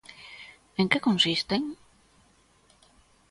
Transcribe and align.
¿En 0.81 0.87
que 0.91 1.03
consisten? 1.07 1.61